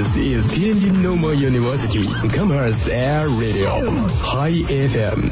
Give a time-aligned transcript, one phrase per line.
[0.00, 2.00] This is Tianjin Normal University
[2.32, 3.84] Commerce Air Radio
[4.24, 5.28] High FM。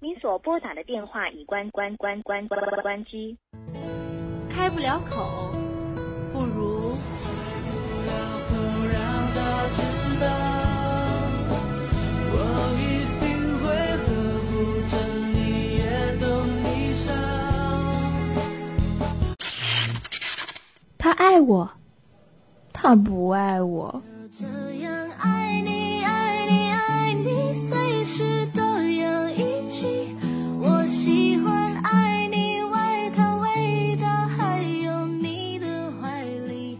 [0.00, 3.38] 您所拨打的电话已关关关关关关机。
[4.50, 5.52] 开不了口，
[6.32, 6.77] 不如
[21.28, 21.70] 爱我，
[22.72, 24.02] 他不爱我。
[24.32, 24.46] 这
[24.76, 30.16] 样爱你，爱你，爱你，随时都要一起。
[30.58, 36.78] 我喜欢爱你，外套味道，还有你的怀里。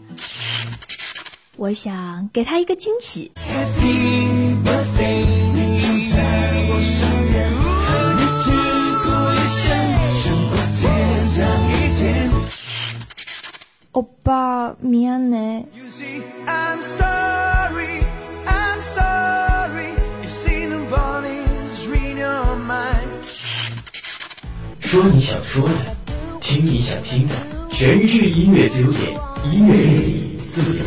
[1.55, 3.31] 我想给他一个惊喜。
[3.35, 6.17] Happy birthday，你就在
[6.71, 7.18] 我身
[13.92, 15.66] 欧巴，미안해。
[15.74, 18.02] You see, I'm sorry,
[18.46, 19.94] I'm sorry.
[20.22, 23.22] You see the ball is read your mind.
[24.80, 25.74] 说你想说的，
[26.40, 27.34] 听你想听的，
[27.70, 29.12] 全日音乐自由点，
[29.52, 30.84] 音乐给你自由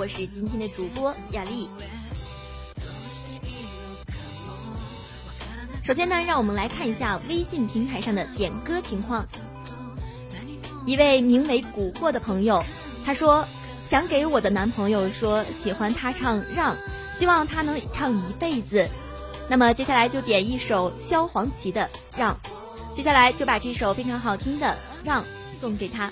[0.00, 1.68] 我是今天的主播雅丽。
[5.82, 9.26] 首先呢，让我们来看一下微信平台上的点歌情况。
[10.86, 12.64] 一位名为“蛊惑”的朋友，
[13.04, 13.46] 他说
[13.84, 16.74] 想给我的男朋友说喜欢他唱《让》，
[17.14, 18.88] 希望他能唱一辈子。
[19.50, 22.34] 那么接下来就点一首萧煌奇的《让》，
[22.96, 24.66] 接下来就把这首非常好听的
[25.04, 25.22] 《让》
[25.54, 26.10] 送给他。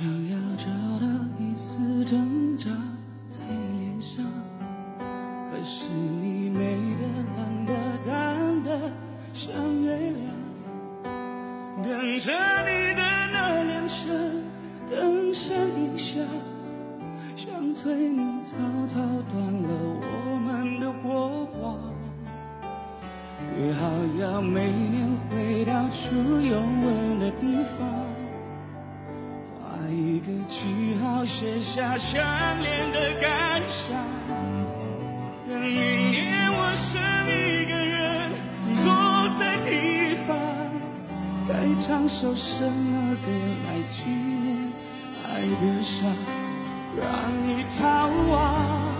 [0.00, 0.64] 想要找
[0.98, 1.06] 到
[1.38, 2.70] 一丝挣扎
[3.28, 4.24] 在脸上，
[5.50, 7.04] 可是你美的、
[7.36, 7.74] 冷的、
[8.06, 8.90] 淡的
[9.34, 9.52] 像
[9.82, 10.16] 月亮。
[11.84, 14.08] 等着你的那辆车
[14.90, 16.20] 登上云霄，
[17.36, 18.56] 像催你草
[18.86, 18.96] 草
[19.30, 19.68] 断了
[20.00, 21.78] 我们的过往。
[23.58, 28.09] 约好要每年回到初拥吻的地方。
[29.90, 32.22] 一个记号，写下相
[32.62, 33.90] 恋的感想。
[35.48, 38.30] 等明年我剩一个人
[38.84, 38.86] 坐
[39.36, 40.36] 在地方，
[41.48, 41.52] 该
[41.82, 43.26] 唱首什么歌
[43.66, 44.56] 来纪念
[45.24, 46.06] 爱的伤？
[46.96, 48.94] 让你逃亡，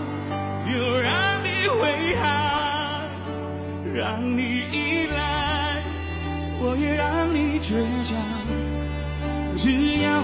[0.65, 2.23] 又让你回航，
[3.93, 5.83] 让你依赖，
[6.61, 7.75] 我也让你倔
[8.05, 8.17] 强。
[9.57, 10.23] 只要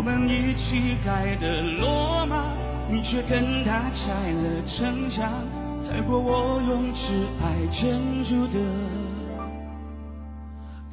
[0.00, 2.54] 我们一起盖的罗马，
[2.88, 5.30] 你却跟他拆了城墙，
[5.78, 7.10] 踩过我用挚
[7.42, 8.58] 爱建筑的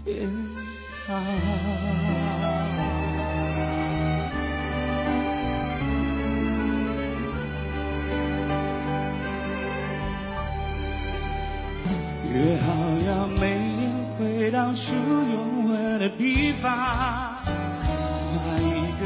[0.03, 0.29] 天
[1.07, 1.23] 堂。
[12.33, 12.67] 约好
[13.07, 13.89] 要每年
[14.19, 17.36] 回到初拥吻的地方，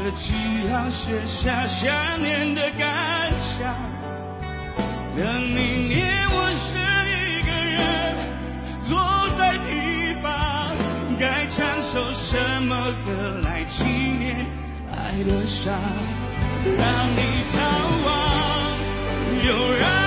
[0.02, 0.34] 的记
[0.68, 3.72] 号，写下想念的感想。
[5.16, 6.78] 等明年我是
[7.38, 8.16] 一个人
[8.88, 8.98] 坐
[9.38, 10.74] 在地方，
[11.20, 14.44] 该唱首什么歌来纪念
[14.90, 15.72] 爱的伤？
[16.64, 16.80] 让
[17.16, 17.20] 你
[17.52, 17.58] 逃
[18.06, 18.10] 亡，
[19.46, 20.01] 又让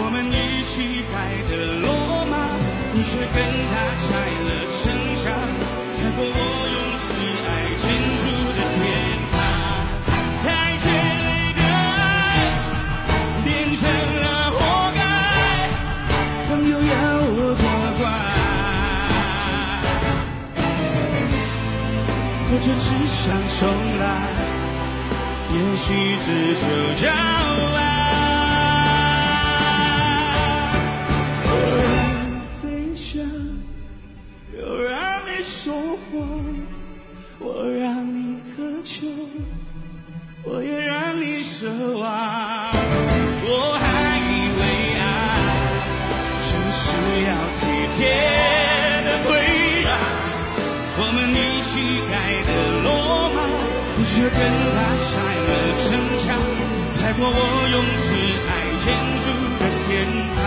[0.00, 1.14] 我们一起盖
[1.50, 1.52] 的
[1.82, 1.90] 罗
[2.30, 2.32] 马，
[2.94, 3.36] 你却跟
[3.68, 4.06] 他拆
[4.46, 4.48] 了
[4.78, 4.80] 城
[5.18, 5.26] 墙，
[5.92, 6.38] 踩破我
[6.74, 7.10] 用挚
[7.44, 7.50] 爱
[7.82, 7.84] 建
[8.22, 8.24] 筑
[8.54, 8.80] 的天
[9.34, 9.36] 堂。
[10.44, 10.46] 太
[10.78, 11.28] 倔劣
[11.58, 12.00] 的爱
[13.44, 13.82] 变成
[14.22, 14.24] 了
[14.54, 14.56] 活
[14.94, 15.00] 该，
[16.48, 16.94] 朋友要
[17.34, 17.62] 我责
[17.98, 18.00] 怪。
[22.50, 23.26] 我就只想
[23.58, 23.60] 重
[23.98, 24.06] 来，
[25.52, 25.86] 也许
[26.24, 26.62] 这就
[27.02, 27.04] 叫
[54.38, 55.50] 你却跟他拆了
[55.82, 55.86] 城
[56.18, 56.26] 墙，
[56.94, 57.34] 踩过我
[57.72, 58.06] 用挚
[58.46, 58.50] 爱
[58.84, 58.86] 建
[59.24, 59.26] 筑
[59.58, 59.90] 的天
[60.36, 60.38] 堂。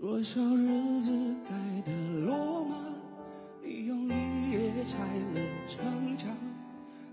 [0.00, 0.66] 多少日
[1.02, 1.06] 子
[1.44, 1.52] 盖
[1.84, 1.92] 的
[2.24, 2.76] 罗马，
[3.62, 4.14] 你用力
[4.52, 4.96] 也拆
[5.34, 5.36] 了
[5.68, 5.84] 城
[6.16, 6.30] 墙，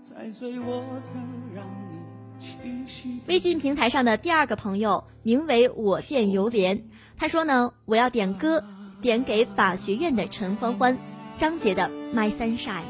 [0.02, 1.20] 踩碎我曾
[1.54, 1.98] 让你
[2.42, 6.80] 栖息的微信平台上的第二个朋友名为我见犹怜，
[7.18, 8.64] 他说呢，我要点歌，
[9.00, 10.96] 点给法学院的陈欢欢，
[11.38, 12.82] 张杰的《My Sunshine》。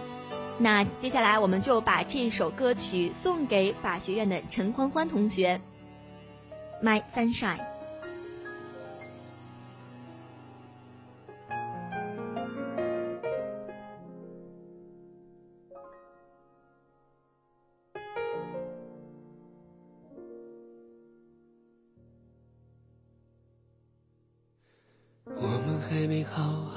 [0.59, 5.61] 那接下来我们就把这首歌曲送给法学院的陈欢欢同学，
[6.85, 7.59] 《My Sunshine》。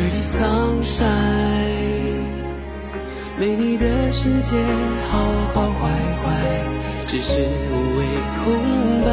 [0.00, 1.04] pretty sunshine，
[3.38, 4.56] 没你的世界
[5.10, 5.18] 好
[5.52, 5.90] 好坏
[6.22, 6.24] 坏，
[7.06, 7.34] 只是
[7.70, 8.00] 无谓
[8.38, 8.42] 空
[9.04, 9.08] 白。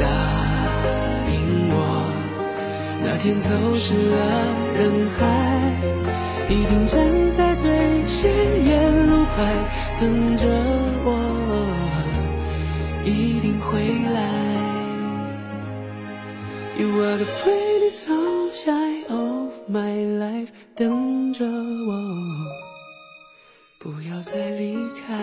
[0.00, 0.02] 答
[1.28, 1.76] 应我，
[3.04, 4.16] 那天走失了
[4.74, 4.80] 人
[5.18, 5.20] 海，
[6.48, 6.96] 一定站
[7.32, 7.68] 在最
[8.06, 8.32] 显
[8.64, 9.36] 眼路牌
[10.00, 10.46] 等着
[11.04, 11.08] 我，
[13.04, 13.68] 一定会
[14.14, 14.18] 来。
[16.78, 18.39] You are the pretty sunshine.
[18.52, 21.92] Shine of my life，等着我，
[23.78, 24.74] 不要再离
[25.06, 25.14] 开。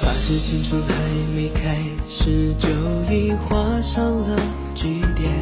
[0.00, 0.92] 发誓青春还
[1.34, 2.68] 没开始就
[3.14, 4.36] 已画上了
[4.74, 5.32] 句点。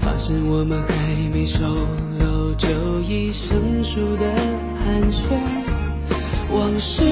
[0.00, 1.64] 发誓我们还没熟
[2.18, 2.68] 络就
[3.00, 4.34] 已生疏的
[4.84, 5.38] 寒暄，
[6.52, 7.02] 往事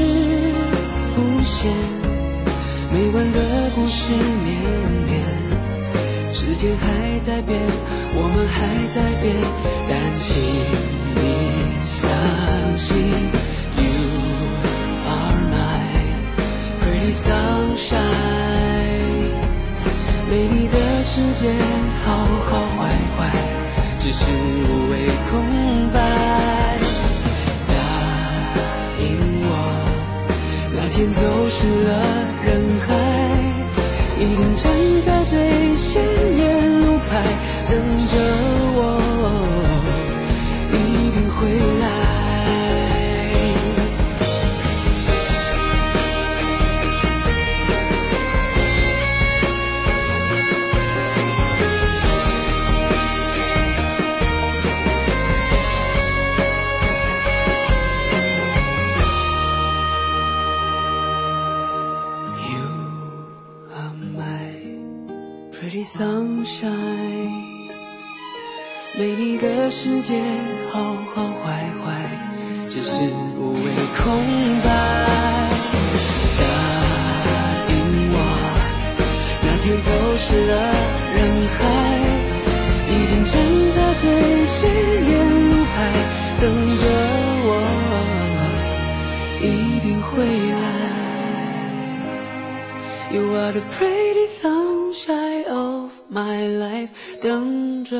[1.15, 1.73] 浮现，
[2.93, 4.61] 每晚的故事绵
[5.07, 5.19] 绵，
[6.35, 7.59] 时间还在变，
[8.13, 9.35] 我们还在变，
[9.89, 10.37] 但请
[11.17, 11.19] 你
[11.89, 11.99] 相
[12.77, 12.89] 信
[13.77, 13.83] ，You
[15.09, 15.89] are my
[16.83, 18.01] pretty sunshine。
[20.29, 21.43] 没你的世界，
[22.05, 22.09] 好
[22.47, 22.79] 好坏
[23.17, 23.19] 坏，
[24.01, 24.21] 只是
[24.65, 25.33] 无谓空
[25.95, 25.99] 白。
[31.01, 31.91] 天走失了
[32.45, 32.93] 人海，
[34.19, 34.71] 一定站
[35.07, 36.03] 在最显
[36.37, 37.25] 眼路牌，
[37.67, 37.73] 等
[38.07, 38.15] 着
[70.11, 70.19] 界
[70.73, 70.83] 好
[71.15, 71.87] 好坏坏，
[72.69, 72.91] 只是
[73.39, 74.03] 无谓空
[74.61, 74.69] 白。
[76.41, 76.43] 答
[77.71, 77.73] 应
[78.13, 78.17] 我，
[79.41, 79.89] 那天走
[80.19, 80.53] 失了
[81.15, 81.19] 人
[81.55, 81.59] 海，
[82.91, 83.33] 一定站
[83.71, 84.05] 在最
[84.47, 84.59] 显
[85.11, 85.13] 眼
[85.49, 85.79] 路牌，
[86.41, 86.43] 等
[86.81, 86.85] 着
[87.47, 87.49] 我，
[89.41, 89.47] 一
[89.79, 90.11] 定会
[90.61, 90.63] 来。
[93.13, 96.91] You are the pretty sunshine of my life，
[97.23, 97.95] 等着，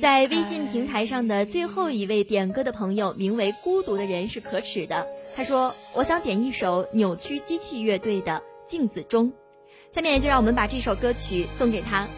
[0.00, 5.06] 在微信平台上的最后一位点歌的朋友，名为“孤独的人是可耻的”。
[5.34, 8.32] 他说：“我想点一首扭曲机器乐队的
[8.70, 9.28] 《镜子中》。”
[9.94, 12.08] 下面就让我们把这首歌曲送给他。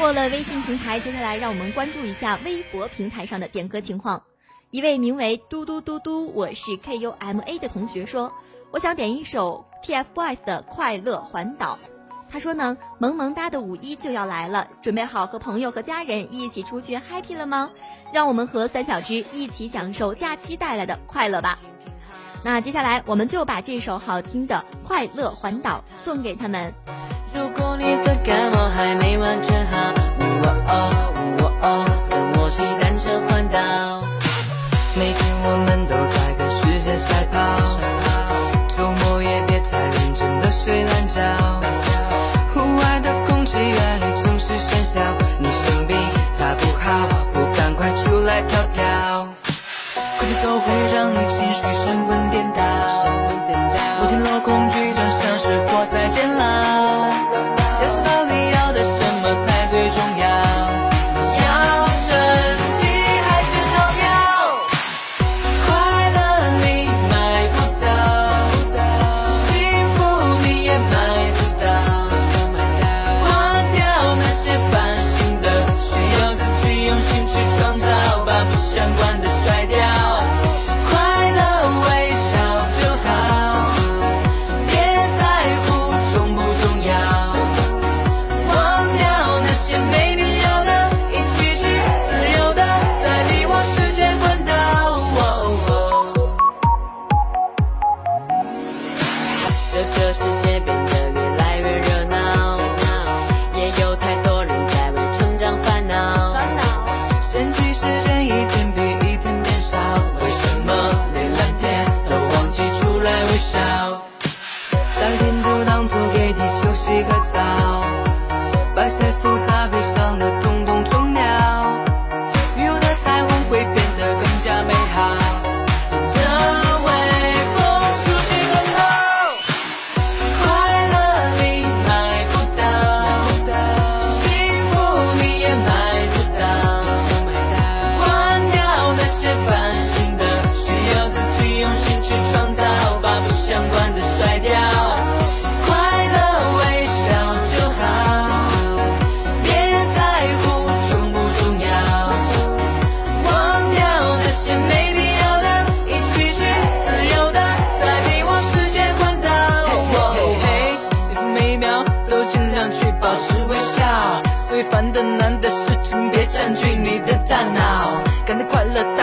[0.00, 4.22] 过了微信平台，接下来让我们关注一下微博平台上的点歌情况。
[4.70, 8.32] 一位名为嘟嘟嘟嘟，我是 K U M A 的同学说，
[8.70, 11.78] 我想点一首 TFBOYS 的《快乐环岛》。
[12.30, 17.70] 他说呢，萌萌哒的五一就要来了，准备好和朋友和家人一起出去 happy 了吗？
[18.10, 21.58] 让我们和三小只一起享受假期带来的快乐吧。
[22.42, 26.72] 那接下来我们就把这首好听的《快乐环岛》送给他们。
[27.32, 29.76] 如果你的感冒还没完全好，
[30.68, 33.58] 喔喔，跟，我骑单车环岛。
[34.98, 37.38] 每天我们都在跟时间赛跑，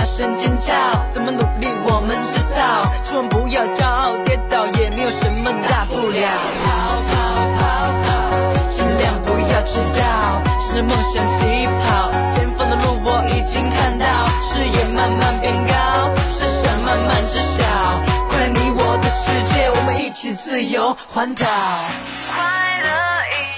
[0.07, 0.73] 声尖叫，
[1.11, 6.25] 怎么努力我们知道，千万不要骄傲跌倒，也没有什么大不了。
[6.63, 6.65] 跑
[7.11, 7.13] 跑
[7.59, 7.61] 跑
[8.01, 8.09] 跑，
[8.71, 14.07] 尽量不要迟到，向着梦想起跑，前方的路我已经看到，
[14.47, 15.75] 视野慢慢变高，
[16.33, 17.67] 设想慢慢知晓，
[18.29, 21.45] 快乐你我的世界，我们一起自由环岛。
[22.33, 22.89] 快乐
[23.35, 23.56] 一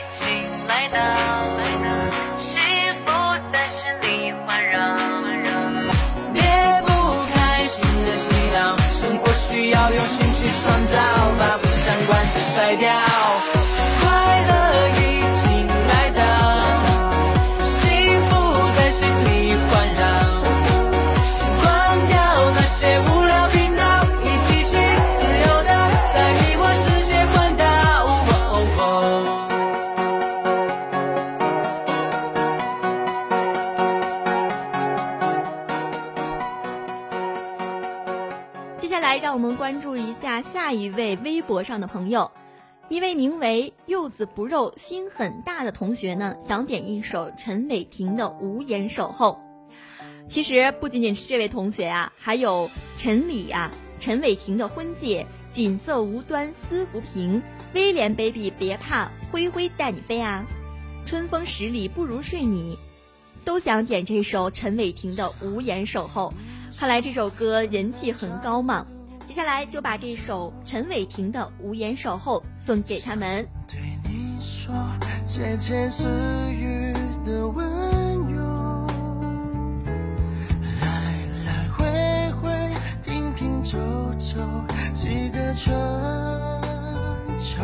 [12.70, 12.88] 甩掉。
[14.00, 14.06] 快
[14.48, 14.54] 乐
[15.00, 15.02] 已
[15.42, 16.22] 经来到，
[17.82, 17.82] 幸
[18.30, 18.30] 福
[18.78, 20.02] 在心里环绕。
[21.64, 21.66] 关
[22.10, 22.14] 掉
[22.54, 23.82] 那些无聊频道，
[24.22, 24.78] 一起去
[25.18, 25.70] 自由的
[26.14, 27.66] 在迷惘世界环岛。
[38.78, 42.30] 接下来，让我们关注一下下一位微博上的朋友，
[42.90, 49.40] 一位名为“柚子不肉心很大”的同学呢，想点一首陈伟霆的《无言守候》。
[50.28, 57.40] 其实不仅仅是这位同学啊，还有陈李啊、陈伟霆的婚戒、锦瑟无端思浮萍、
[57.76, 60.44] 威廉 baby 别怕，灰灰带你飞啊，
[61.06, 62.76] 春风十里不如睡你，
[63.46, 66.34] 都想点这首陈伟霆的《无言守候》。
[66.80, 68.88] 看来这首歌人气很高嘛。
[69.30, 73.48] 接下来就把这首陈伟霆的《无言守候》送给他们。
[73.68, 74.74] 对你说
[75.24, 76.04] 窃窃私
[76.52, 76.92] 语
[77.24, 77.64] 的温
[78.28, 78.88] 柔，
[80.82, 81.14] 来
[81.46, 81.86] 来回
[82.42, 83.78] 回，停停走
[84.18, 84.40] 走，
[84.96, 85.78] 几个春
[87.40, 87.62] 秋，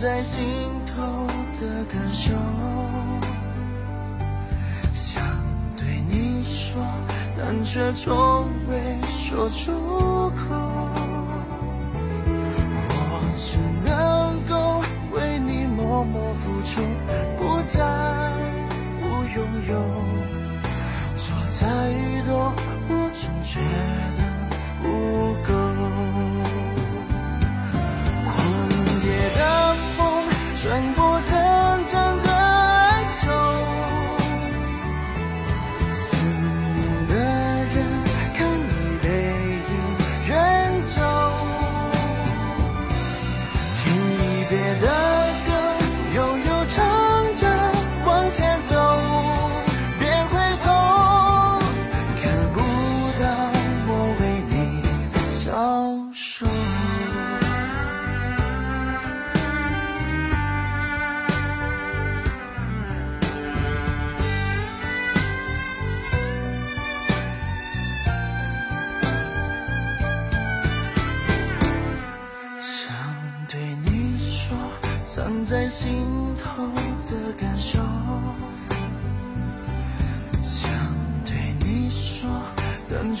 [0.00, 0.42] 在心
[0.86, 1.26] 头
[1.60, 2.32] 的感受。
[4.94, 5.22] 想
[5.76, 6.82] 对你说，
[7.36, 9.70] 但却从未说出
[10.30, 10.56] 口。
[12.88, 13.04] 我
[13.36, 14.82] 只能够
[15.14, 16.80] 为你默默付出，
[17.36, 17.78] 不在
[19.02, 19.74] 乎拥有。
[21.14, 21.60] 做再
[22.24, 22.54] 多，
[22.88, 23.60] 我总觉
[24.16, 24.19] 得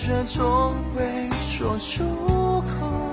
[0.02, 2.02] 却从未说出
[2.62, 3.09] 口。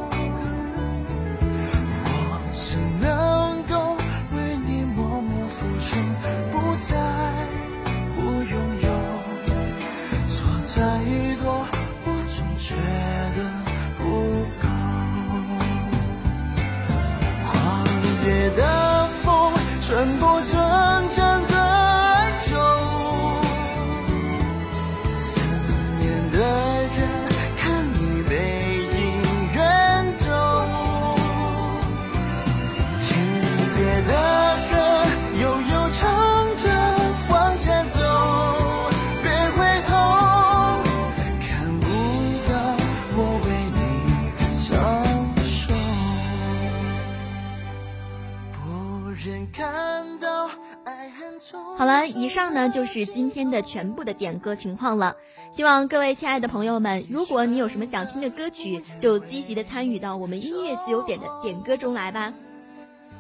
[52.38, 55.16] 上呢就是今天的全部的点歌情况了。
[55.52, 62.32] 希望各位亲爱的朋友们，如果你有什么想听的歌曲，就积极的参与到我们音乐自由点的点歌中来吧。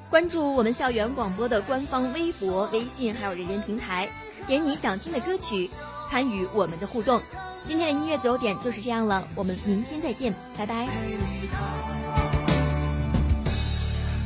[0.07, 4.07] 关注我们校园广播的官方微博、微信还有人人平台，
[4.45, 5.67] 点你想听的歌曲，
[6.11, 7.19] 参与我们的互动。
[7.63, 10.87] 今天的音乐自由点就是这样了，我们明天再见，拜拜。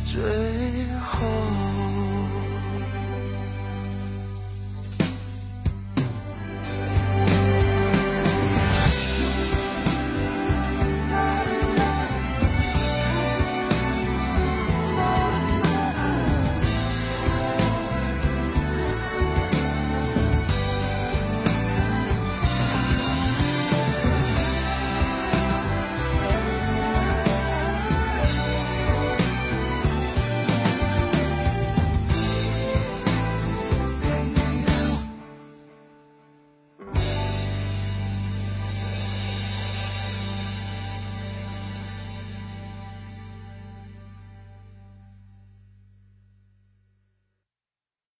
[0.05, 0.21] 最
[1.01, 1.80] 后。